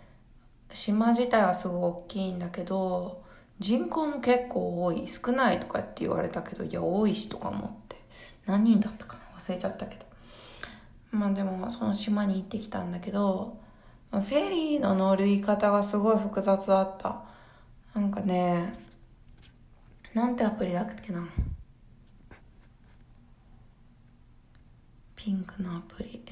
[0.72, 3.22] 島自体はすごい大きいんだけど
[3.60, 5.06] 人口も結構多い。
[5.06, 7.96] 少ないとかって言われたけどいや多いしとか思って。
[8.46, 9.38] 何人だったかな？
[9.38, 10.07] 忘れちゃったけど。
[11.10, 13.58] まあでもその島に行ってきたんだけど
[14.10, 17.22] フェリーの乗り方がすごい複雑だった。
[17.94, 18.72] なんかね
[20.14, 21.28] なんてアプリだっけな。
[25.14, 26.24] ピンクのアプリ。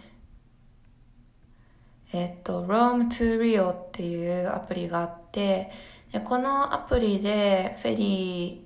[2.13, 5.71] えっと Rome to Rio っていうアプリがあって
[6.13, 8.65] でこのアプリでフェリ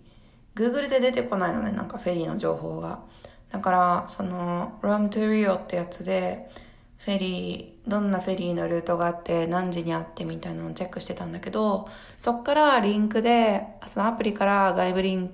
[0.55, 3.01] ー Google で出てこないのねなんかフェリーの情報が。
[3.50, 6.48] だからその Rome to Rio ってやつで
[7.04, 15.30] フェリー、どんなフェリーのルートがあって、何時にあってみたいなのをチェックしてたんだけど、そっからリンクで、そのアプリから外部リン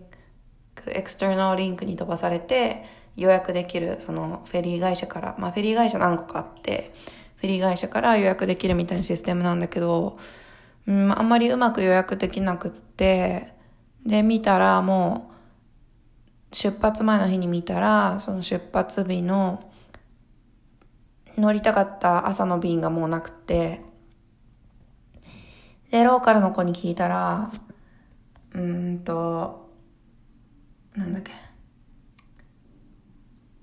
[0.77, 2.85] ク、 external link に飛ばされて、
[3.17, 6.93] 予約できる、そのフェリー会社から、まあフェリー会社何個かあって、
[7.39, 10.19] フェリー会社から予約できるみたいなシステムなんだけど、
[10.87, 13.53] うん、あんまりうまく予約できなくって、
[14.05, 15.36] で、見たらもう、
[16.53, 19.71] 出発前の日に見たら、その出発日の
[21.37, 23.83] 乗りたかった朝の便がもうなくて、
[25.91, 27.51] で、ローカルの子に聞いたら、
[28.53, 29.71] うーんと、
[30.95, 31.33] なんだっけ。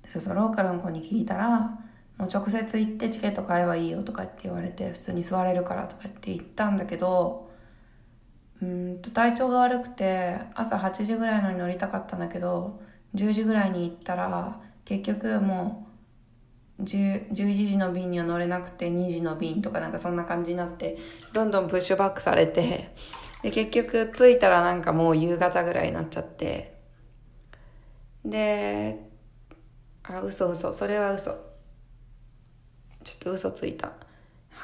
[0.07, 1.79] そうそう、ローカルの子に聞いたら、
[2.17, 7.42] もう直接行ってチケット買えばいいよとかって言われて、普通に座れるからとかって言ったんだけど、
[8.63, 12.81] うんと体調が悪くて、朝8時ぐらいのに乗りたかったんだけど、
[13.15, 15.87] 10時ぐらいに行ったら、結局も
[16.79, 20.97] う、11時の便には乗れなくて2時の便とかなんかそんな感じになって
[21.31, 22.89] どんどんプッシュバックされて
[23.43, 26.73] で結局着いたらなんかもう夕方ぐらいになっちゃって。
[28.25, 29.07] で
[30.03, 30.73] あ嘘嘘。
[30.73, 31.31] それは嘘。
[33.03, 33.91] ちょっと嘘ついた。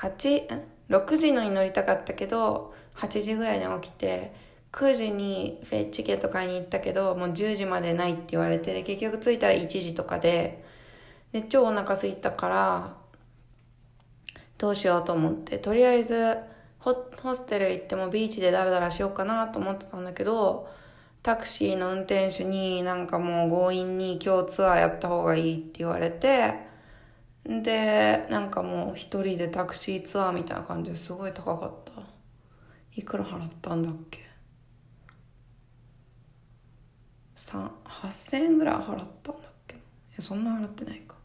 [0.01, 4.33] 8 6時のに乗りたかったけど8時ぐらいに起きて
[4.71, 10.63] 9時にフェチケット買いに行ったけどもう10時までないって言われて結局着いたら1時とかで
[11.31, 12.93] で超お腹空いてたから
[14.57, 15.57] どうしようと思って。
[15.57, 16.37] とりあえず
[16.79, 16.93] ホ
[17.35, 20.69] ステル行ってもビーチでダラダラしようかなと思ってたんだけど
[21.21, 26.55] タクシーの運転手になんかもう強引に今日ツアーやった方がいいって言われて
[27.45, 32.08] でなんかもう一人でタクシーツアーみたいな感じですごい高かった。
[32.95, 34.27] いくら払ったんだっけ
[37.35, 39.75] ？8000円ぐらい払ったんだっけ？
[39.75, 39.79] い
[40.17, 41.15] やそんな払ってないか。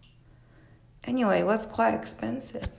[1.02, 2.70] Anyway, it was quite expensive.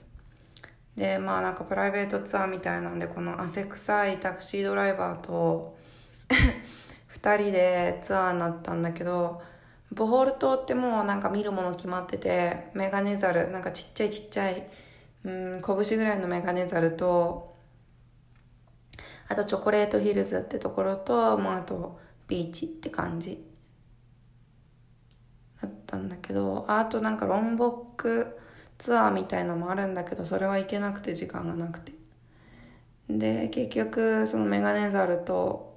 [0.96, 5.76] で、まあなんかプライベートツアーみたいなんで、この汗臭いタクシードライバーと
[7.12, 9.42] 2人でツアーになったんだけど、
[9.92, 14.66] ボホール島ってもうなんか見るもの決まってて、メガネザル、なんかちっちゃいちっちゃい、
[15.24, 17.55] うん、拳ぐらいのメガネザルと、
[19.28, 23.44] あとチョコレートヒルズってところと、もうあとビーチって感じ。
[25.60, 28.38] だったんだけどあとなんかロンボック
[28.78, 31.92] ツアーみたいのもあるんだけどそれは行けなくて時間がなくて
[33.08, 35.76] で結局そのメガネザルと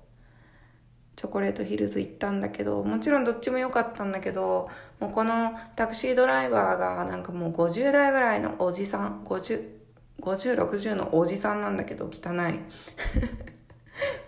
[1.15, 9.78] チョコレートヒルズ行ったんだけどもちろんどっちも良かったんだけどもうこのタクシードライバーがなんかもう50代ぐらいのおじさん50
[10.21, 12.59] 5060のおじさんなんだけど汚い。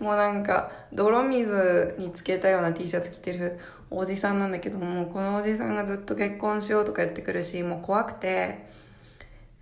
[0.00, 3.58] もうなんか泥水につけたような T シャツ着てる
[3.90, 8.66] おじさんなんだけどもうこのおじさんがずっと結婚しようとか言ってくるしもう怖くて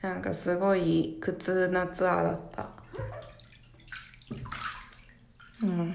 [0.01, 2.69] なんかすごい苦痛なツアーだった。
[5.63, 5.95] うん。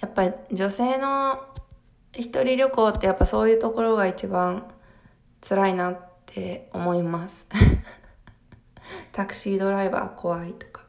[0.00, 1.44] やっぱ女性の
[2.12, 4.64] 一人旅行ってやっぱそういうところが一番
[5.46, 7.46] 辛いなって思います。
[9.12, 10.82] タクシードライバー怖いとか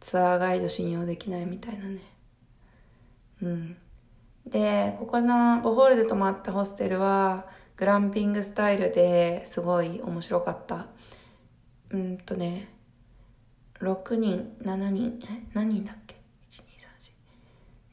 [0.00, 1.98] ツアーガイド信用できないみたいなね
[3.42, 3.76] うん
[4.46, 10.88] で、ここのボホールで泊まったホステルは、グランピングスタイルですごい面白かった。
[11.88, 12.68] うんとね、
[13.80, 15.46] 6人、7人、え？
[15.54, 16.16] 何人だっけ
[16.50, 16.68] ?1、2、3、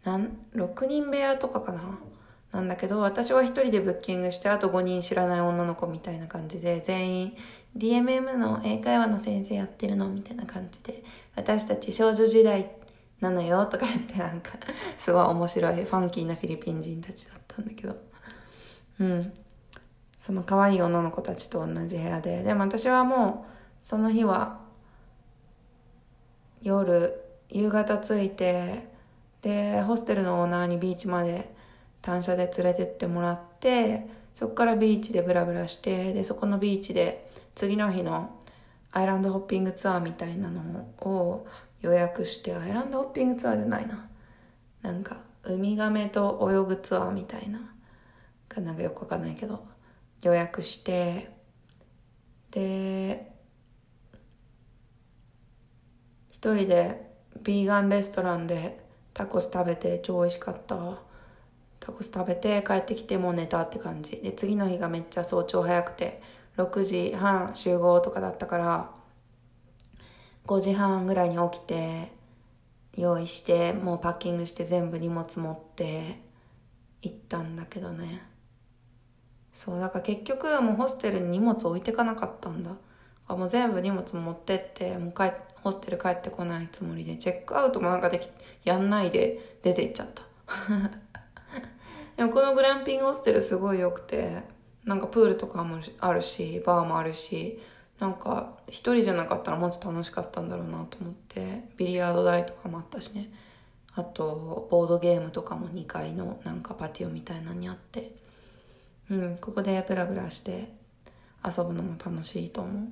[0.03, 0.11] 4。
[0.11, 1.99] なん、6人部屋とかかな？
[2.51, 7.37] なんだけど、私は1人でブッキングして、あと5人知らない女の子みたいな感じで、全員
[7.77, 11.03] DMM の英会話の先生やってるのみたいな感じで、
[11.35, 12.71] 私たち少女時代
[13.21, 14.53] なのよとか言ってなんか
[14.99, 17.95] すごい面白いファンキーなフィリピン人たちだったんだけど。
[18.99, 19.33] うん。
[20.17, 22.43] その可愛い女の子たちと同じ部屋で。
[22.43, 23.51] でも私はもう
[23.81, 24.59] その日は
[26.61, 27.19] 夜
[27.49, 28.87] 夕方着いて
[29.41, 31.53] でホステルのオーナーにビーチまで
[32.01, 38.39] 単車で連れてってもらってそこからビーチでブラブラしてでそこのビーチで次の日の
[38.91, 40.61] アイランドホッピングツアーみたいなの
[41.01, 41.47] を
[41.81, 44.09] 予約してアイランドホッピングツアーじゃないな。
[44.81, 47.59] なんかウミガメと泳ぐツアーみたいな。
[48.49, 49.65] かなんかよくわかんないけど
[50.23, 51.29] 予約して
[52.51, 53.31] で
[56.29, 57.09] 一人で
[57.43, 58.83] ビーガンレストランで
[59.13, 60.99] タコス食べて超美味しかった。
[61.79, 64.17] タコス食べて帰ってきてもう寝たって感じ。
[64.17, 66.21] で次の日がめっちゃ早朝早くて
[66.57, 68.91] 6時半集合とかだったから
[70.47, 72.11] 5時半ぐらいに起きて
[72.97, 76.19] 用意してもうパッキングして全部荷物持って
[77.01, 78.23] 行ったんだけどね。
[79.53, 82.71] そうだから結局もうホステルに荷物置いてかなかったんだ。
[83.27, 88.27] あもう全部荷物持ってってもう帰ホステル帰ってこないつもりでチェックアウトもなんかでき
[88.63, 90.23] やんないで出て行っちゃった。
[92.17, 94.43] でもこのグランピングホステルすごい良くて
[94.85, 97.61] なんかプールとかもあるしバーもあるし
[97.99, 103.31] なんか一人じゃなかったらもっと楽しかったんだろうなと思ってビリヤード台とかもあったしね。
[103.93, 108.15] あとボードゲームとかも2階のなんかパティオみたいなのにあって。
[109.09, 110.69] うんここでブラブラして
[111.45, 112.87] 遊ぶのも楽しいと思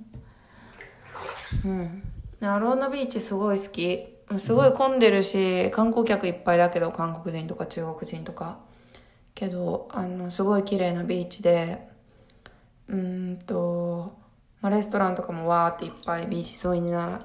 [1.65, 1.67] う。
[1.67, 2.03] うん。
[2.41, 4.19] アローナビーチすごい好き。
[4.37, 8.59] すごい混んでるし観光客いっぱいだけど韓国人とか中国人とか。
[9.35, 11.87] けどあのすごい綺麗なビーチで
[12.87, 14.19] うんと
[14.61, 17.19] まあ、レストランとかもわーっていっぱいビーチ沿いになら、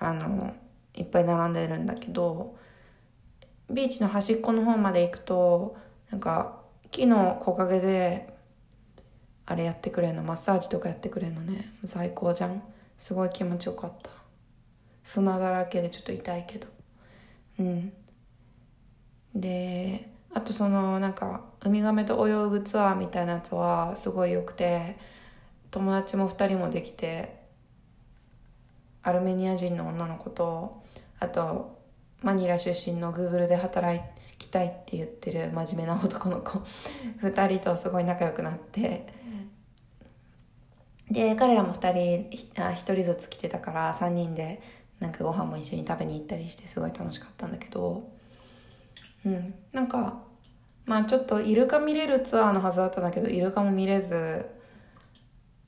[0.00, 0.54] あの、
[0.94, 2.56] いっぱい並んでるんだけど、
[3.70, 5.76] ビーチの端っこの方まで行くと、
[6.10, 8.34] なんか、木の木陰で、
[9.44, 11.72] あれやってくれるの、マッサージとかやってくれるのね。
[11.84, 12.62] 最高じゃん。
[12.98, 14.10] すごい気持ちよかった。
[15.04, 16.66] 砂だらけでちょっと痛いけど。
[17.60, 17.92] うん。
[19.36, 24.96] で、あとその、なんか、ウミガメと泳ぐツアーみたいなやつはすごい良くて、
[25.76, 27.36] 友達も2人もできて
[29.02, 30.82] アルメニア人の女の子と
[31.20, 31.76] あと
[32.22, 34.00] マニラ出身のグーグルで働
[34.38, 36.62] きたいって言ってる真面目な男の子
[37.22, 39.06] 2人とすごい仲良くなって
[41.10, 44.60] で彼らも2人1人ずつ来てたから3人で
[44.98, 48.10] なんかご飯も一緒に食べに行ったりしてすごい楽しかったんだけど
[49.26, 50.25] うんなんか
[50.86, 54.48] まあちょっとイルカ見れるツアーのはずだったんだけどイルカも見れず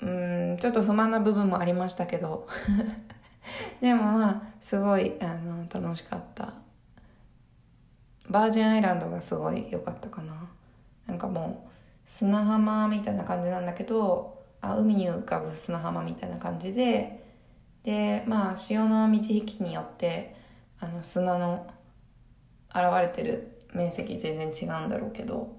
[0.01, 2.47] うんちょっと不満な部分もありましたけど。
[3.81, 6.55] でもまあすごいあの楽しかった。
[8.29, 10.35] バージンアイランドがすごい良かったかな。
[11.07, 11.69] なんかもう
[12.07, 17.27] 砂浜みたいな感じなんだけどあ海に浮かぶ砂浜みたいな感じで。
[17.85, 20.35] でまあ潮の満ち引きによって
[20.81, 21.67] あの砂の
[22.71, 25.57] 現れてる面積全然違うんだろうけど、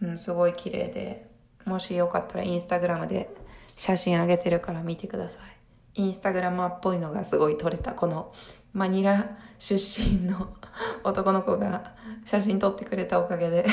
[0.00, 1.26] うん、すごい綺麗で
[1.64, 3.28] もしよかったらインスタグラムで
[3.76, 6.02] 写真あげてるから見てください。
[6.02, 7.92] インスタグラマーっぽいのがすごい撮れた。
[7.92, 8.32] この
[8.72, 10.54] マニラ出身の
[11.04, 13.66] 男の子が写真撮ってくれたおかげで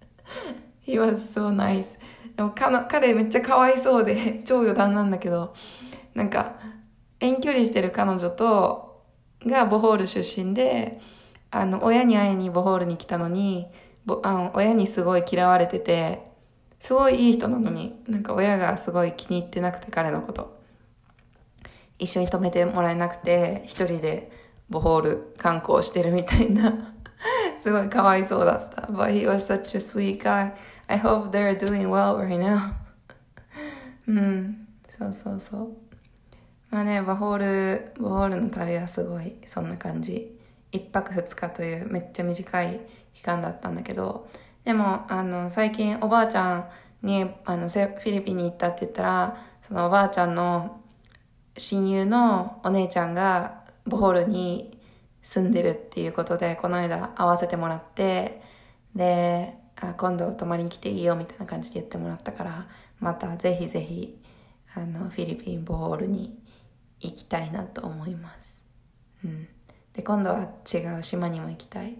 [0.84, 1.98] He was so nice.
[2.36, 5.54] でも彼めっちゃかわいそうで超余談なんだけど、
[6.14, 6.56] なんか
[7.18, 9.04] 遠距離してる彼女と
[9.44, 11.00] がボホール出身で、
[11.58, 13.66] あの、親に会いにボホールに来たのに、
[14.22, 16.22] あの親にすごい嫌われてて、
[16.78, 20.56] すごいいい人なのに、なんか親がすごい気に入ってなくて彼のこと。
[21.98, 24.30] 一緒に泊めてもらえなくて、一人で
[24.68, 26.92] ボホール観光してるみたいな
[27.60, 28.82] すごいかわいそうだった。
[28.82, 30.52] But he was such a sweet guy.
[30.88, 32.74] I hope they're doing well right now.
[34.06, 34.68] うん。
[34.98, 35.68] そうそうそう。
[36.70, 40.35] まあね、バホール、バホールの旅はすごいそんな感じ。
[40.72, 42.80] 一泊二日というめっちゃ短い
[43.14, 44.28] 期間だったんだけど、
[44.64, 46.68] でも、あの、最近おばあちゃん
[47.02, 49.36] に、あの、フィリピンに行ったって言ったら、
[49.66, 50.80] そのおばあちゃんの
[51.56, 54.78] 親友のお姉ちゃんがボホールに
[55.22, 58.42] 住んでるっていうことで、この間会わせてもらって、
[58.94, 62.66] で、あ今度泊まりに来ていいよみたいな感じで言ってもらったから、
[63.00, 64.22] またぜひぜひ、
[64.74, 66.38] あの、フィリピンボホールに
[67.00, 68.62] 行きたいなと思います。
[69.24, 69.48] うん。
[69.96, 71.96] で、今度は違う島にも行きたい。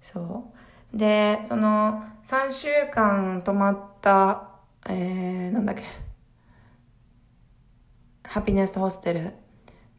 [0.00, 0.52] そ
[0.92, 0.96] う。
[0.96, 4.48] で、その、3週間泊まった、
[4.88, 5.82] えー、なんだっけ、
[8.24, 9.32] ハピネスホステル。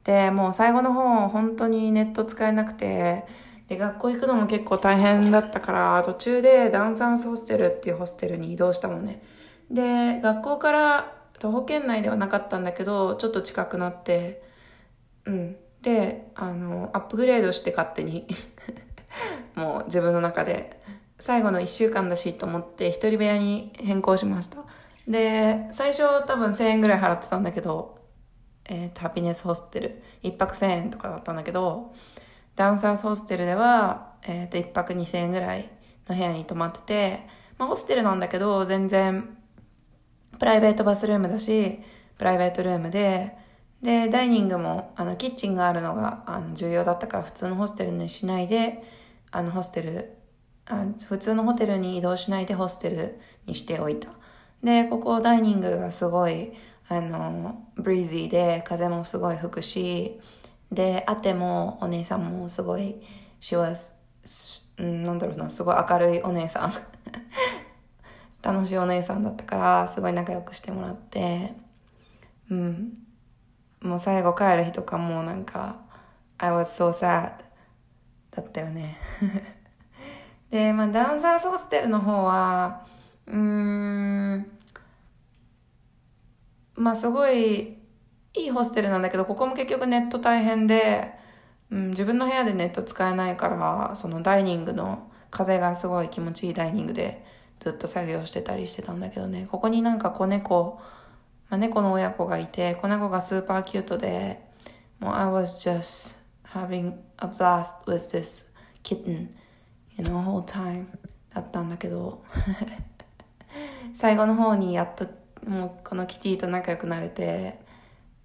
[0.03, 3.25] で、もう最後の方、本当にネット使えなくて、
[3.67, 9.23] で、学校行くのも結構大変だったから、途中でダンサンスホステルっていうホステルに移動したもんね。
[9.71, 14.43] で、学校から徒歩圏内ではなかったんだけど、ちょっと近くなって、
[15.25, 15.57] うん。
[15.85, 18.25] で、あの、アップグレードして勝手に
[19.53, 20.81] もう自分の中で、
[21.19, 24.57] 最後の1週間だしと思って一人部屋に変更しました。
[25.07, 27.99] で、最初多分1000円ぐらい払ってたんだけど、
[28.65, 31.93] えっ、ー、と、ハピネスホステル、1泊1000円とかだったんだけど、
[32.55, 35.69] ダウンサウスホステルでは、えっ、ー、と、1泊2000円ぐらい
[36.09, 37.27] の部屋に泊まってて、
[37.59, 39.37] まあ、ホステルなんだけど、全然、
[40.39, 41.79] プライベートバスルームだし、
[42.17, 43.44] プライベートルームで、
[43.85, 48.83] で、ダイニングも、あの、キッチンがあるのが、あの、重要だったから、普通のホステルにしないで、
[49.29, 50.17] あの、ホステル、
[50.65, 54.09] あ普通のホテルに移動しないでホステルにしておいた。
[54.63, 56.53] で、ここダイニングがすごい、
[56.89, 60.19] あの、ブリーズィーで、風もすごい吹くし、
[60.71, 62.95] で、あてもお姉さんもすごい、
[63.39, 63.91] she was、
[64.81, 66.73] なんだろうな、すごい明るいお姉さん。
[68.41, 71.53] 楽しいお姉さんだったから、すごい仲良くしてもらって、
[72.49, 73.04] うん。
[73.85, 75.77] もう最後帰る日とかもうなんか、
[76.39, 77.33] I was so sad
[78.31, 78.97] だったよね。
[80.49, 82.81] で、まあ、ダンサウスホステルの方は、
[83.27, 84.51] うーん、
[86.75, 87.77] まあ、すごい
[88.33, 91.13] いいホステルなんだけど、ここも結局ネット大変で、
[91.69, 97.23] うん、自分の部屋でネット使えないから、そのダイニングの風がすごい気持ちいいダイニングで
[97.59, 100.81] ずっと作業してたりしてたんだけどね、ここになんか子猫、
[101.49, 104.41] まあ、猫の親子がいて、子猫がスーパーキュートで、
[104.99, 106.15] もう I was just
[106.53, 108.45] having a blast with this
[108.83, 109.29] kitten,
[109.97, 110.87] you know, whole time
[111.33, 112.23] だったんだけど、
[113.95, 115.07] 最後の方にやっと
[115.45, 117.59] もうこのキティと仲良くなれて、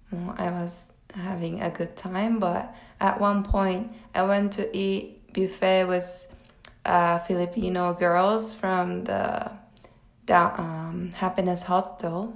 [0.09, 2.69] もう I was having a good time, but
[2.99, 6.27] at one point I went to eat buffet with
[6.85, 9.51] uh, Filipino girls from the
[10.25, 12.33] down, um, happiness hostel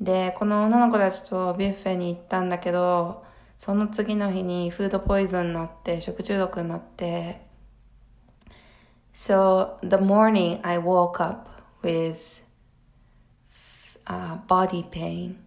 [0.00, 3.24] でこの女の子たちとビュッフェに行ったんだけど
[3.58, 7.48] その次の日にフードポイズンになって食中毒になって。
[9.12, 11.50] So the morning I woke up
[11.82, 12.44] with
[14.06, 15.38] uh, body pain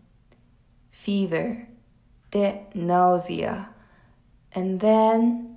[0.91, 1.67] fever
[2.31, 3.67] で nausea
[4.53, 5.55] and then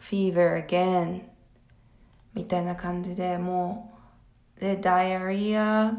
[0.00, 1.22] fever again
[2.34, 3.96] みたいな感じでも
[4.56, 5.92] うでダイアリア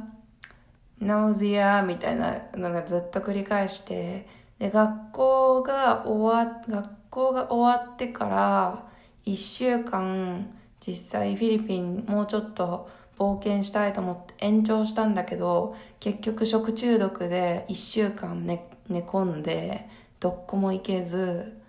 [1.05, 4.27] ナウゼアみたいなのがずっと繰り返して
[4.59, 8.83] で学校が終わ学校が終わってから
[9.25, 10.49] 1週間
[10.85, 19.87] 実際フィリピンもうちょっと冒険したいと思って延長したんだけど結局食中毒で1週間寝寝込んで
[20.19, 21.59] どっこも行けず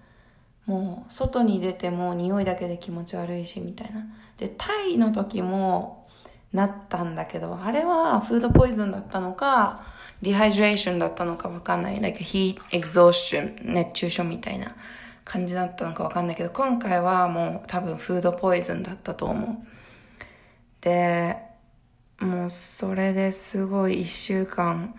[0.66, 4.04] もう外に出ても匂いだけで気持ち悪いしみたいな。
[4.36, 6.05] でタイの時も
[6.56, 9.84] なったんだけどあれはフードポイズンだったのか
[10.22, 12.00] ディハイドレーションだったのかわかんない。
[12.00, 14.74] like heat exhaustion 熱中症みたいな
[15.24, 19.66] 感じだったのかわかんないけど今回はもう多分フードポイズンだったと思う。
[20.80, 21.36] で
[22.20, 24.94] もうそれですごい一週間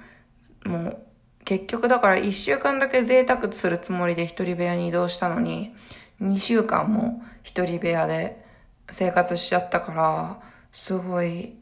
[0.65, 0.97] もう
[1.43, 5.73] 結局だから一週間だけ贅沢するつもりで一人部屋に移動したのに
[6.19, 8.45] 二週間も一人部屋で
[8.91, 10.39] 生活しちゃったから
[10.77, 11.55] すごい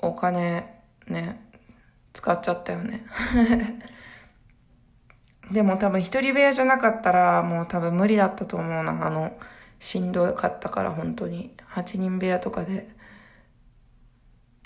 [0.00, 1.38] お金ね
[2.14, 3.04] 使っちゃったよね
[5.52, 9.36] でも多分一人部屋じゃなかったらもう多分無理だったと思うなあの
[9.78, 12.88] しんどかったから本当に8人部屋とかで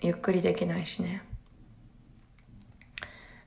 [0.00, 1.24] ゆっくりできないしね。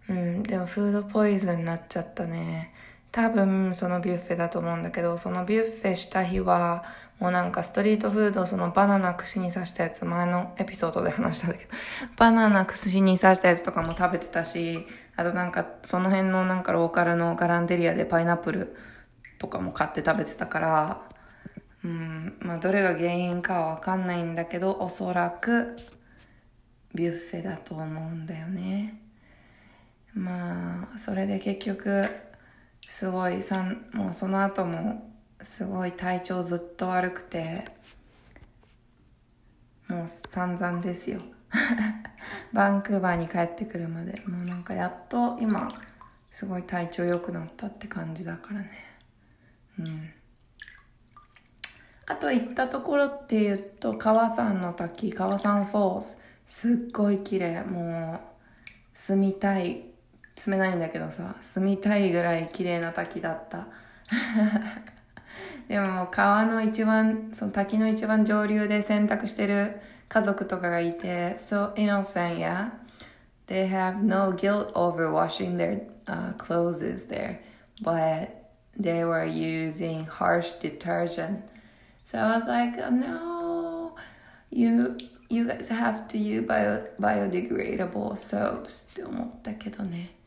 [0.09, 2.70] うん、でもフードポイズンになっちゃったね。
[3.11, 6.83] 多分そのビュッフェだと思うんだけど、そのビュッフェした日は、
[7.19, 11.71] もうなんかストリートフード、そのバナナ串に刺したやつ、前のエピソードで話したんだけど、
[12.17, 14.87] バナナ串に刺したやつとかも食べてたし、
[15.17, 18.75] あとなんかその辺のなんかローカルのガランデリアでパイナップル
[19.39, 21.01] とかも買って食べてたから、
[21.83, 25.77] うん、まあどれが原因かはわかんないんだけど、おそらく
[26.95, 29.01] ビュッフェだと思うんだよね。
[30.13, 32.09] まあそれで結局
[32.91, 35.09] すごいさんもうその後も
[35.41, 37.63] すごい体調ずっと悪くて
[39.87, 41.21] もう散々ですよ。
[42.53, 45.73] バンクーバーに帰ってくるまでもうなんかやっと今
[46.29, 48.85] すごい体調良くなったって感じだからね。
[49.79, 50.09] うん。
[52.07, 57.63] あと行ったところっていうと川山の滝川山フォースすっごい綺麗。
[57.63, 59.90] もう住みたい
[60.35, 63.67] 住めないんだけどさ住みたいぐらい綺麗な滝だった
[65.67, 69.79] でも川の一番その滝の一番上流で洗濯してる
[70.09, 72.71] 家族とかがいて so innocent yeah
[73.47, 77.39] they have no guilt over washing their uh, clothes there
[77.81, 78.29] but
[78.77, 81.39] they were using harsh detergent
[82.05, 83.95] so I was like no
[84.49, 84.97] you
[85.29, 90.20] you guys have to use bio, biodegradable soaps って思ったけどね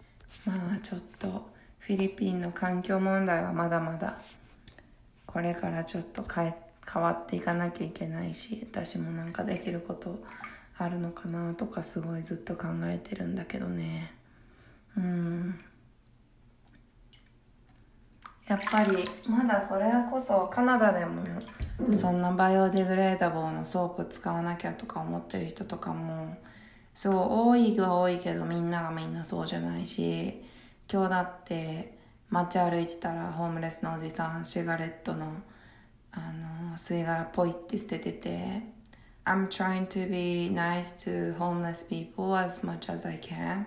[0.47, 4.19] まあちょっとフィリピンの環境問題はまだまだ
[5.27, 6.55] これからちょっと変
[6.91, 10.23] 変わっていかなきゃいけないし私もなんかできること
[10.77, 14.13] あるのかなとかすごいずっと考えてるんだけどね。
[14.97, 15.61] うん。
[18.47, 21.23] やっぱりまだそれこそカナダでも
[21.97, 26.37] そんな biodegradable の soap 使わなきゃとか思ってる人とかも
[26.95, 30.43] すごい多いは多いけどみんながみんなそうじゃないし
[30.91, 31.99] 今日だって
[32.31, 35.33] 街歩いてたらホームレスのおじさんシガレットの
[36.13, 36.21] あ
[36.71, 38.63] の吸い殻ポイって捨ててて
[39.25, 43.67] I'm trying to be nice to homeless people as much as I can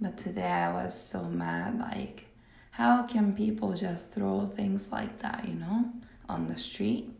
[0.00, 2.26] but today I was so mad like
[2.72, 5.86] how can people just throw things like that you know
[6.28, 7.10] on the street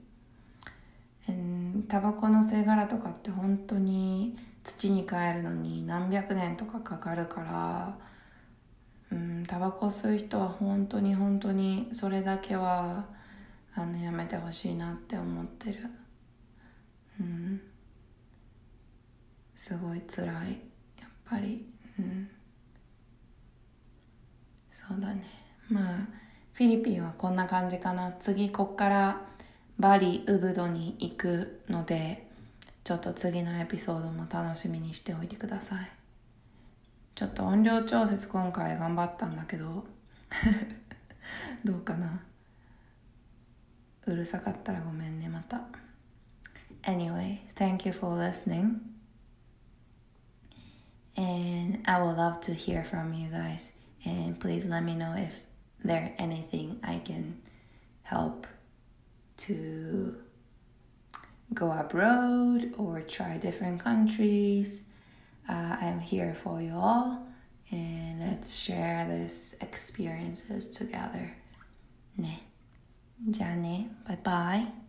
[1.89, 4.37] タバコの吸い殻とかって本当に
[4.67, 7.97] 土に変えるのに何百年とかかかるから
[9.13, 13.07] うんタバコ吸う人は本当に本当にそれだけは
[13.77, 15.79] あのやめてほしいなって思ってる。
[17.21, 17.61] うん。
[19.55, 20.27] すごい辛い。
[20.99, 21.65] やっぱり。
[21.99, 22.29] うん。
[24.71, 25.25] そうだね。
[25.69, 25.99] まあ
[26.55, 28.13] フィリピンはこんな感じかな。
[28.19, 29.21] 次こっから
[29.79, 32.26] バリウブドに行くので
[32.87, 35.91] ちょっと次のエピソードも楽しみにしておいてください
[37.17, 39.85] ちょっと音量調節今回頑張ったんだけど
[41.65, 42.23] どうかな
[44.07, 45.63] うるさかったらごめんねまた
[46.85, 48.79] Anyway, thank you for listening.
[51.17, 53.73] And I would love to hear from you guys.
[54.05, 55.41] And please let me know if
[55.85, 57.43] there anything I can
[58.05, 58.47] help
[59.39, 60.26] to
[61.54, 64.84] go abroad or try different countries.
[65.50, 67.28] Uh, I'm here for you all.
[67.72, 71.34] And let's share these experiences together.
[72.18, 72.44] ね。
[73.30, 74.85] じゃあね、バイバイ。